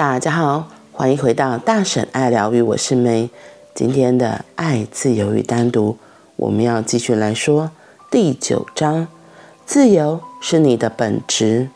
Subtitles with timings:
[0.00, 3.28] 大家好，欢迎回到大婶爱疗愈，我是梅。
[3.74, 5.98] 今天的爱、自由与单独，
[6.36, 7.70] 我们要继续来说
[8.10, 9.08] 第九章：
[9.66, 11.68] 自由是你的本质。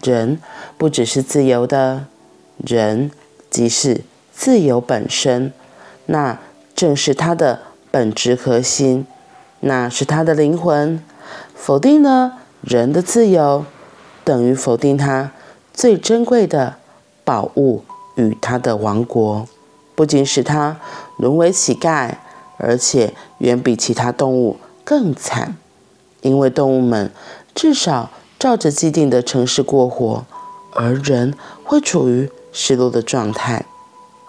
[0.00, 0.38] 人
[0.78, 2.06] 不只是自由的，
[2.58, 3.10] 人
[3.50, 5.52] 即是自由本身，
[6.06, 6.38] 那
[6.76, 9.04] 正是他的本质核心，
[9.58, 11.02] 那是他的灵魂。
[11.56, 13.64] 否定了人的自由，
[14.22, 15.32] 等于否定他
[15.72, 16.76] 最珍贵的。
[17.24, 17.82] 宝物
[18.16, 19.48] 与他的王国，
[19.94, 20.76] 不仅使他
[21.16, 22.14] 沦为乞丐，
[22.58, 25.56] 而且远比其他动物更惨。
[26.20, 27.10] 因为动物们
[27.54, 30.24] 至少照着既定的城市过活，
[30.72, 33.66] 而人会处于失落的状态。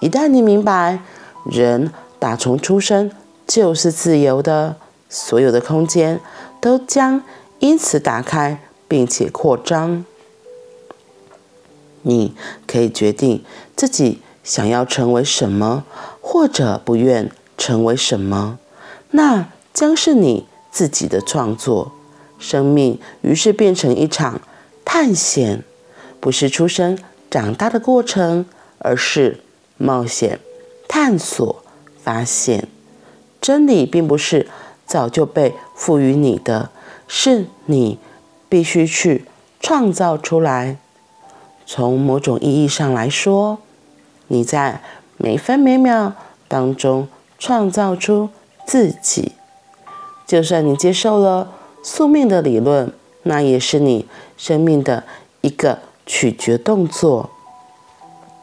[0.01, 0.99] 一旦你明白，
[1.45, 3.09] 人打从出生
[3.47, 4.75] 就是自由的，
[5.09, 6.19] 所有的空间
[6.59, 7.23] 都将
[7.59, 10.03] 因此打开，并且扩张。
[12.05, 12.33] 你
[12.67, 13.43] 可以决定
[13.75, 15.83] 自己想要成为什么，
[16.21, 18.59] 或者不愿成为什么，
[19.11, 21.91] 那将是你自己的创作。
[22.37, 24.41] 生命于是变成一场
[24.83, 25.63] 探险，
[26.19, 26.97] 不是出生
[27.29, 28.45] 长大的过程，
[28.77, 29.39] 而是
[29.77, 30.39] 冒险、
[30.87, 31.63] 探索、
[32.03, 32.67] 发现。
[33.41, 34.47] 真理并不是
[34.85, 36.69] 早就被赋予你的，
[37.07, 37.97] 是你
[38.47, 39.25] 必须去
[39.59, 40.77] 创造出来。
[41.65, 43.57] 从某种意义上来说，
[44.27, 44.81] 你在
[45.17, 46.13] 每分每秒
[46.47, 47.07] 当中
[47.39, 48.29] 创造出
[48.65, 49.33] 自己。
[50.27, 51.51] 就算你接受了
[51.83, 52.91] 宿命的理论，
[53.23, 55.03] 那也是你生命的
[55.41, 57.29] 一个取决动作。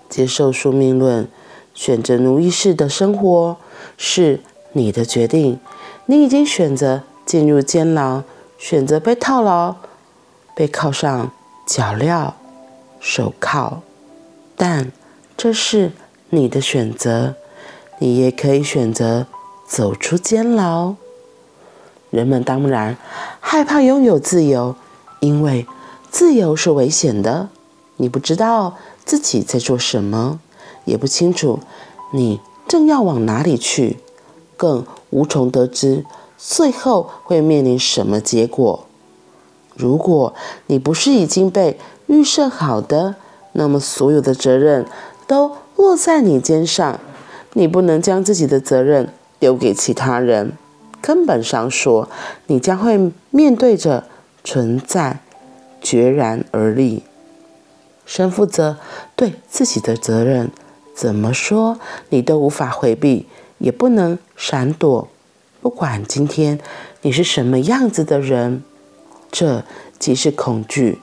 [0.08, 1.28] 接受宿命论，
[1.74, 3.56] 选择奴役式的生活，
[3.96, 4.40] 是
[4.72, 5.58] 你的决定。
[6.06, 8.22] 你已经选择进入监牢，
[8.58, 9.76] 选择被套牢，
[10.54, 11.30] 被铐上
[11.66, 12.32] 脚镣。
[13.02, 13.82] 手铐，
[14.56, 14.92] 但
[15.36, 15.90] 这是
[16.30, 17.34] 你的选择。
[17.98, 19.26] 你也可以选择
[19.66, 20.94] 走出监牢。
[22.10, 22.96] 人们当然
[23.38, 24.74] 害怕拥有自由，
[25.20, 25.66] 因为
[26.10, 27.48] 自由是危险的。
[27.98, 30.40] 你不知道自己在做什么，
[30.84, 31.60] 也不清楚
[32.12, 33.98] 你正要往哪里去，
[34.56, 36.04] 更无从得知
[36.36, 38.86] 最后会面临什么结果。
[39.76, 40.34] 如果
[40.66, 41.78] 你不是已经被
[42.12, 43.14] 预设好的，
[43.52, 44.84] 那么所有的责任
[45.26, 47.00] 都落在你肩上，
[47.54, 49.08] 你不能将自己的责任
[49.38, 50.52] 丢给其他人。
[51.00, 52.10] 根本上说，
[52.48, 54.04] 你将会面对着
[54.44, 55.20] 存在，
[55.80, 57.02] 决然而立，
[58.04, 58.76] 身负责
[59.16, 60.50] 对自己的责任。
[60.94, 61.78] 怎么说，
[62.10, 65.08] 你都无法回避，也不能闪躲。
[65.62, 66.60] 不管今天
[67.00, 68.62] 你是什么样子的人，
[69.30, 69.64] 这
[69.98, 70.98] 即是恐惧。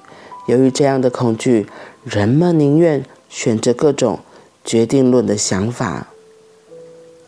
[0.49, 1.67] 由于这样的恐惧，
[2.03, 4.17] 人们宁愿选择各种
[4.65, 6.07] 决定论的想法。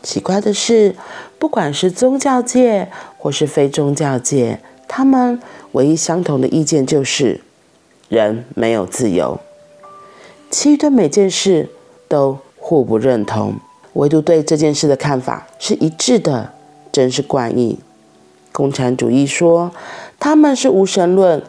[0.02, 0.96] 奇怪的是，
[1.38, 5.40] 不管是宗教界或是非宗教界，他们
[5.70, 7.40] 唯一相同的意见就是
[8.08, 9.38] 人没有自由。
[10.50, 11.68] 其余的每件事
[12.08, 13.54] 都互不认同，
[13.92, 16.52] 唯独对这件事的看法是一致的，
[16.90, 17.78] 真是怪异。
[18.50, 19.70] 共产主义说
[20.18, 21.40] 他们是无神论。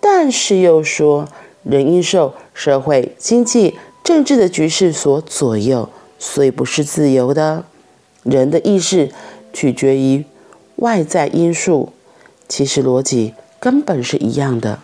[0.00, 1.28] 但是又说，
[1.62, 5.88] 人因受社会、经济、政治的局势所左右，
[6.18, 7.64] 所以不是自由的。
[8.22, 9.10] 人的意识
[9.52, 10.24] 取决于
[10.76, 11.92] 外在因素，
[12.48, 14.80] 其实逻辑根本是一样的。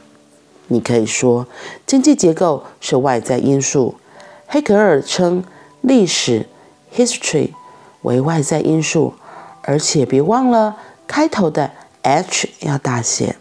[0.68, 1.46] 你可以说，
[1.86, 3.94] 经济结构是外在因素。
[4.46, 5.44] 黑格尔称
[5.80, 6.46] 历史
[6.94, 7.50] （history）
[8.02, 9.14] 为外在因素，
[9.62, 10.76] 而且别忘了
[11.06, 11.70] 开头的
[12.02, 13.36] h 要大写。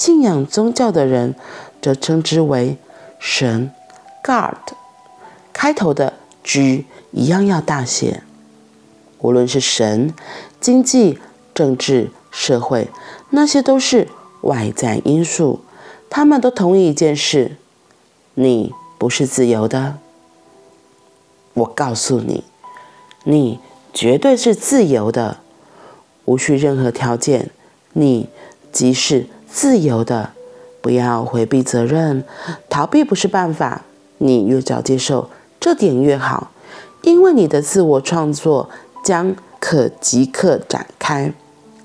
[0.00, 1.34] 信仰宗教的人
[1.82, 2.78] 则称之为
[3.18, 3.70] 神
[4.24, 4.74] （God），
[5.52, 8.22] 开头的 G 一样要大写。
[9.18, 10.14] 无论是神、
[10.58, 11.18] 经济、
[11.52, 12.88] 政治、社会，
[13.28, 14.08] 那些都是
[14.40, 15.60] 外在因素。
[16.08, 17.58] 他们都同意一件事：
[18.32, 19.98] 你不是自由的。
[21.52, 22.44] 我告诉你，
[23.24, 23.60] 你
[23.92, 25.40] 绝对是自由的，
[26.24, 27.50] 无需任何条件。
[27.92, 28.30] 你
[28.72, 29.26] 即是。
[29.52, 30.30] 自由的，
[30.80, 32.24] 不要回避责任，
[32.68, 33.82] 逃避不是办法。
[34.18, 36.52] 你越早接受这点越好，
[37.02, 38.70] 因为你的自我创作
[39.02, 41.32] 将可即刻展开。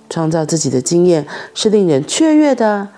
[0.09, 2.89] 创造自己的经验是令人雀跃的，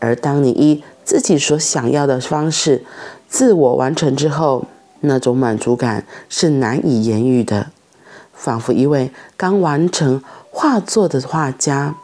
[0.00, 2.84] 而当你以自己所想要的方式
[3.28, 4.64] 自我完成之后，
[5.00, 7.68] 那种满足感是难以言喻的，
[8.32, 11.94] 仿佛一位刚完成画作的画家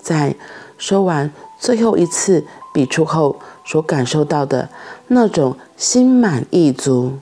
[0.00, 0.34] 在。
[0.78, 4.68] 说完最后一次笔触后所感受到的
[5.08, 7.18] 那种心满意足，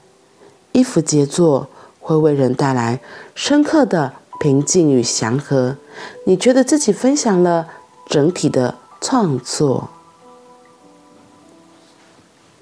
[0.73, 1.69] 衣服杰作
[2.01, 3.01] 会为人带来
[3.35, 5.77] 深刻的平静与祥和。
[6.27, 7.69] 你觉得自己分享了
[8.07, 9.91] 整体的创作。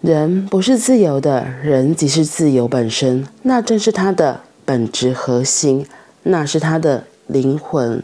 [0.00, 5.86] 人不是自由的，人即是自由本身，那正是他的本质核心，
[6.22, 8.02] 那是他的灵魂。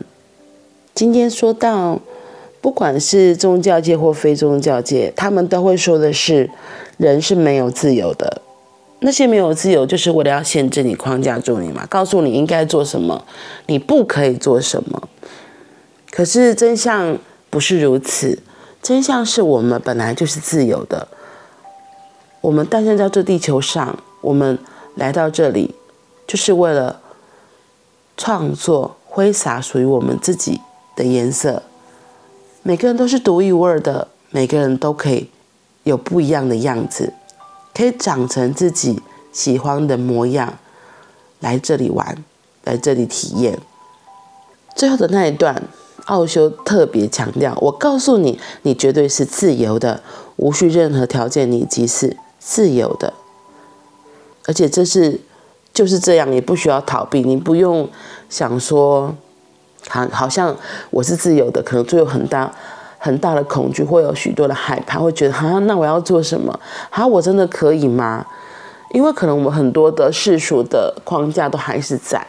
[0.95, 2.01] 今天说到，
[2.61, 6.51] 不管是宗教界或非宗教界，他们都会说的是，
[6.97, 8.43] 人是没有自由的。
[9.01, 13.25] 那些没有自由，就是为了要限制你、框架住你嘛，告诉你应该做什么，
[13.67, 15.09] 你不可以做什么。
[16.11, 17.19] 可是真相
[17.51, 18.39] 不是如此，
[18.83, 21.07] 真相是我们本来就是自由的。
[22.41, 24.59] 我们诞生在这地球上，我们
[24.95, 25.75] 来到这里，
[26.27, 27.01] 就是为了
[28.17, 30.61] 创作、挥洒属于我们自己
[30.97, 31.63] 的颜色。
[32.67, 35.31] 每个人都是独一无二的，每个人都可以
[35.85, 37.13] 有不一样的样子，
[37.73, 40.59] 可以长成自己喜欢的模样，
[41.39, 42.25] 来这里玩，
[42.65, 43.61] 来这里体验。
[44.75, 45.63] 最后的那一段，
[46.07, 50.03] 奥修特别强调：我告诉你，你绝对是自由的，
[50.35, 52.17] 无需任何条件，你即是。
[52.41, 53.13] 自由的，
[54.47, 55.21] 而且这是
[55.73, 57.23] 就是这样，也不需要逃避。
[57.23, 57.89] 你不用
[58.29, 59.13] 想说，
[59.89, 60.55] 好，好像
[60.91, 62.53] 我是自由的，可能就有很大
[62.99, 66.59] 很大的恐惧，会有许多的害怕，会觉得，好像那我要做什么？
[66.91, 68.27] 好，我真的可以吗？
[68.93, 72.25] 因为可能我们很多的世俗的框架都还是在。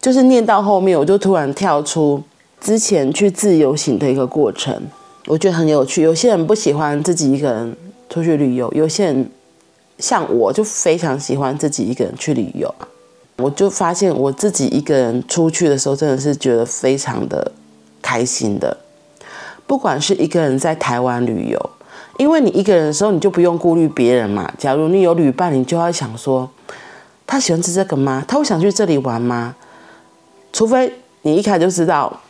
[0.00, 2.22] 就是念到后面，我就突然跳出
[2.60, 4.82] 之前去自由行的一个过程，
[5.26, 6.02] 我觉得很有趣。
[6.02, 7.76] 有些人不喜欢自己一个人。
[8.10, 9.30] 出去旅游，有些人
[9.98, 12.74] 像我，就非常喜欢自己一个人去旅游。
[13.36, 17.52] 我就发现我自己一个人出去的时候，真的是觉得非常的
[18.00, 18.76] 开心的。
[19.66, 21.70] 不管是一个人在台湾旅游，
[22.18, 24.52] 因为你一个人的时候，你就不用顾虑别人嘛。
[24.58, 26.48] 假如你有旅伴，你就要想说，
[27.26, 28.24] 他喜欢吃这个吗？
[28.28, 29.56] 他会想去这里玩吗？
[30.52, 30.92] 除非
[31.22, 32.20] 你一开始就知道。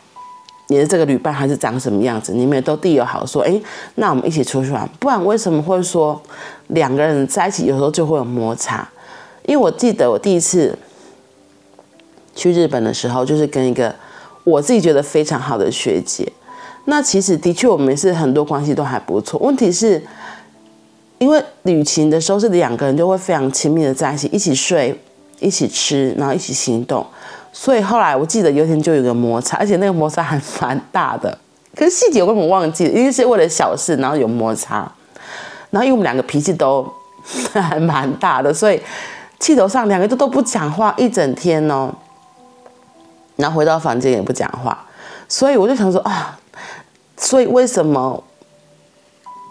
[0.69, 2.31] 你的这个旅伴还是长什么样子？
[2.33, 3.61] 你们也都地友好说，哎，
[3.95, 4.89] 那我们一起出去玩。
[4.97, 6.19] 不然为什么会说
[6.67, 8.87] 两个人在一起有时候就会有摩擦？
[9.45, 10.75] 因为我记得我第一次
[12.35, 13.93] 去日本的时候，就是跟一个
[14.43, 16.31] 我自己觉得非常好的学姐。
[16.85, 19.39] 那其实的确我们是很多关系都还不错。
[19.39, 20.03] 问题是，
[21.17, 24.99] 因为旅行的时候是两个人就会非常亲密的在一起，一起睡，
[25.39, 27.05] 一起吃，然后一起行动。
[27.53, 31.37] 所以后来我记得有一天就有个摩擦，而且那个摩擦还蛮大的。
[31.75, 34.79] 可是细节我根本忘记了，因为是为了小事，然后有摩擦。
[35.69, 36.85] 然后因为我们两个脾气都
[37.53, 38.81] 还蛮大的，所以
[39.39, 41.93] 气头上两个都都不讲话一整天哦。
[43.35, 44.85] 然后回到房间也不讲话，
[45.27, 46.37] 所以我就想说啊，
[47.17, 48.23] 所以为什么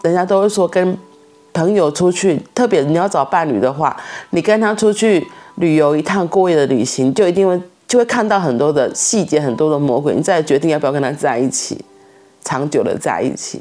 [0.02, 0.96] 人家都会说跟
[1.52, 3.96] 朋友出去，特别你要找伴侣的话，
[4.30, 5.26] 你跟他出去
[5.56, 7.60] 旅游一趟过夜的旅行，就一定会。
[7.88, 11.78] 就会看到很多的细节，很多的魔鬼，你再决定要不要跟他在一起，
[12.42, 13.60] 长久的在一起。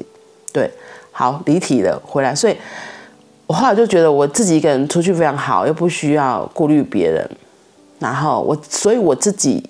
[0.50, 0.70] 对，
[1.10, 2.34] 好，离题了，回来。
[2.34, 2.56] 所以，
[3.46, 7.28] 我后来就觉得我自己一个人出去非常好，又不需要顾虑别人。
[7.98, 9.62] 然后我，所以我自己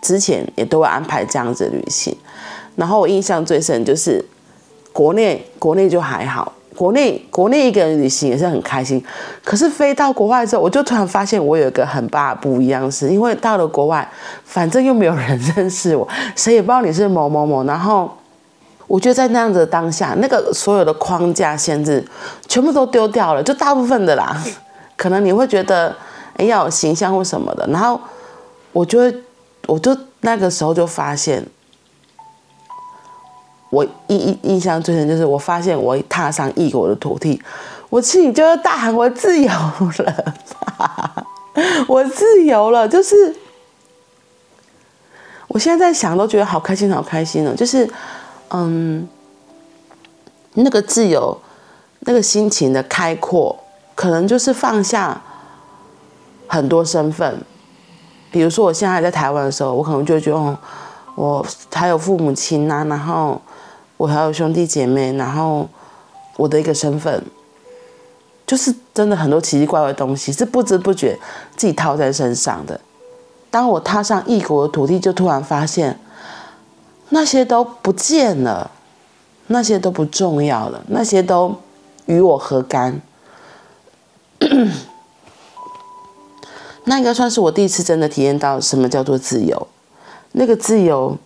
[0.00, 2.16] 之前也都会安排这样子旅行。
[2.76, 4.24] 然后我印象最深就是
[4.92, 6.52] 国内，国内就还好。
[6.76, 9.02] 国内国内一个人旅行也是很开心，
[9.42, 14.08] 可是飞到国外之后，我就突然发现我有一个很大不一样是，因为到了国外，
[14.44, 17.64] 反正又没有人认识我， 谁也不知道你是某某某。
[17.64, 18.08] 然后
[18.86, 22.06] 我觉得在那样子的当下，那个所有的框架限制
[22.46, 24.40] 全部都丢掉了，就大部分的啦。
[24.96, 25.92] 可能你会觉得，
[26.36, 27.66] 哎，要有形象或什么的。
[27.72, 28.00] 然后
[28.72, 29.12] 我就会，
[29.68, 31.46] 我就那个时候就发现。
[33.70, 37.38] 我印印印象最深就是，我发现我踏上异国的土地，
[37.90, 40.34] 我心里就要大喊：“我自由了，
[41.86, 43.36] 我自由了！”就是
[45.48, 47.54] 我现在在想，都觉得好开心，好开心哦！
[47.54, 47.86] 就是，
[48.48, 49.06] 嗯，
[50.54, 51.38] 那个自由，
[52.00, 53.54] 那个心情的开阔，
[53.94, 55.20] 可能就是放下
[56.46, 57.42] 很多身份。
[58.30, 60.58] 比如说，我现在还在台湾的时候，我可能就觉得，哦，
[61.14, 63.40] 我还有父母亲呐，然后。
[63.98, 65.68] 我还有兄弟姐妹，然后
[66.36, 67.20] 我的一个身份，
[68.46, 71.18] 就是真的很多奇奇怪怪的东西是不知不觉
[71.56, 72.80] 自己套在身上的。
[73.50, 75.98] 当我踏上异国的土地，就突然发现
[77.08, 78.70] 那些都不见了，
[79.48, 81.56] 那些都不重要了，那些都
[82.06, 83.00] 与我何干？
[86.88, 89.68] 那应该算是我第一次真的体验到什么叫做自由，
[90.32, 91.16] 那个自由。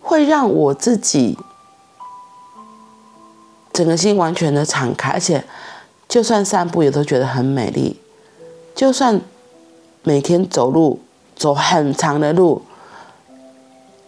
[0.00, 1.38] 会让我自己
[3.72, 5.42] 整个心完全的敞开，而且
[6.06, 7.98] 就算散步也都觉得很美丽，
[8.74, 9.18] 就算
[10.02, 11.00] 每天走路
[11.34, 12.60] 走很长的路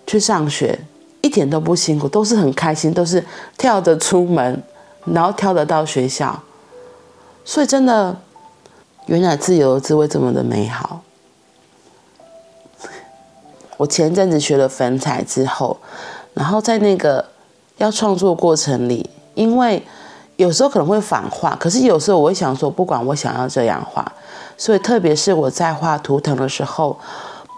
[0.06, 0.80] 去上学，
[1.22, 3.24] 一点都不辛苦，都是很开心，都是
[3.56, 4.62] 跳着出门，
[5.06, 6.42] 然后跳着到学校。
[7.44, 8.16] 所以真的，
[9.06, 11.02] 原来自由的滋味这么的美好。
[13.76, 15.76] 我前阵子学了粉彩之后，
[16.32, 17.24] 然后在那个
[17.76, 19.84] 要创作过程里，因为
[20.36, 24.10] 有时候可能会反画，可是有时候我会想说，不管我想要这样画，
[24.56, 26.96] 所以特别是我在画图腾的时候，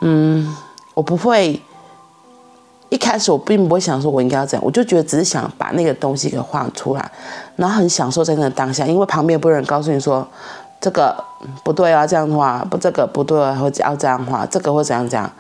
[0.00, 0.57] 嗯，
[0.95, 1.61] 我不会
[2.88, 7.11] 一开始我并不会想说我应该要怎样，我就觉得只是想把那个东西给画出来，
[7.57, 10.26] 然后很享受在那个当下，因为旁边不会有人告诉你说
[10.81, 11.16] 这个
[11.64, 15.31] 不对啊，这样画不这个不对啊，或者要这样画，这个或怎样怎样。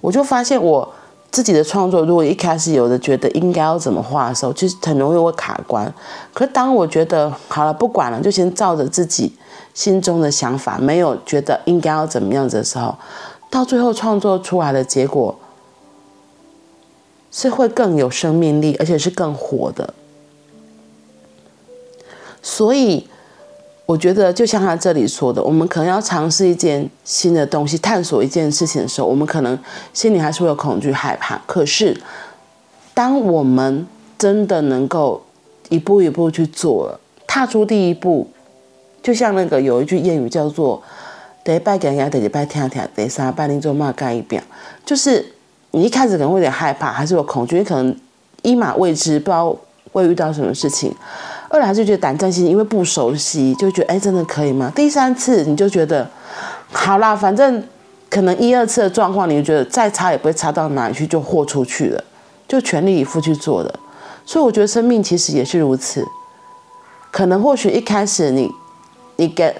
[0.00, 0.88] 我就发现我
[1.30, 5.92] 自己的创作，如果一开始有的觉得应该要怎么画的时候，其实很容易会卡关。
[6.32, 9.34] 可是当我觉得好了，不管了，就先照着自己
[9.74, 12.94] 心中的想法，没有觉得应该要怎么样子的时候，
[13.50, 15.34] 到最后创作出来的结果
[17.32, 19.92] 是会更有生命力，而且是更活的。
[22.40, 23.08] 所以。
[23.84, 29.58] 我觉得就像他这里说的，我们可能要尝试一件新的东西，探索一件事情的时候，我们可能
[29.92, 31.36] 心里还是会有恐惧、害怕。
[31.46, 32.00] 可是，
[32.94, 33.86] 当我们
[34.16, 35.20] 真的能够
[35.68, 38.30] 一步一步去做，踏出第一步，
[39.02, 40.80] 就像那个有一句谚语叫做
[41.44, 44.42] “第一拜讲讲，第二拜听听，第三拜你做嘛干一遍”，
[44.86, 45.31] 就是
[45.72, 47.94] 你一开始可能会有点害怕，还是有恐惧，你可能
[48.42, 49.54] 一码未知，不知道
[49.92, 50.94] 会遇到什么事情。
[51.48, 54.72] 二来就觉得胆战心惊，因为不熟悉，就觉得哎，真的可以吗？
[54.74, 56.08] 第三次你就觉得
[56.72, 57.62] 好啦，反正
[58.08, 62.04] 可能一二次的状况，你就觉得再差也不会差到哪里去，就豁出去了，
[62.48, 63.74] 就全力以赴去做的。
[64.24, 66.06] 所以我觉得生命其实也是如此，
[67.10, 68.50] 可能或许一开始你
[69.16, 69.54] 你给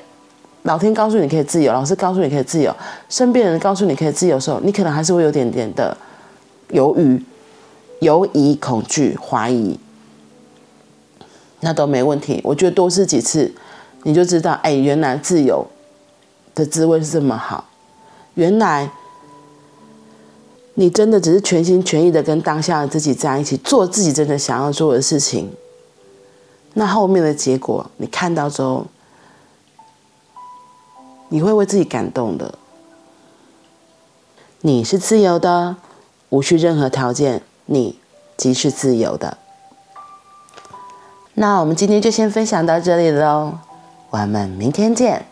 [0.62, 2.75] 老天告诉你可以自由，老师告诉你可以自由，
[3.09, 5.97] 身边人告诉你可以自由的时候，你可能还是会有点点的
[6.71, 7.21] 犹豫、
[8.00, 9.78] 犹疑、恐惧、怀疑。
[11.61, 13.52] 那都没问题，我觉得多试几次，
[14.02, 15.66] 你就知道，哎，原来自由
[16.54, 17.64] 的滋味是这么好。
[18.35, 18.90] 原来
[20.75, 25.50] 你真的只是全心全意的跟当下的自己在一起，做自己真的想要做的事情。
[26.75, 28.87] 那后面的结果，你看到之后，
[31.33, 32.55] 你会为自己感动的。
[34.61, 35.77] 你是自由的，
[36.29, 37.99] 无需任何条件，你
[38.37, 39.39] 即是自由的。
[41.33, 43.55] 那我们今天就先分享到这里喽，
[44.11, 45.25] 我们明天见，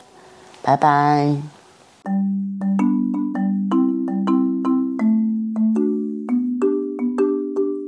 [0.63, 1.60] 拜拜。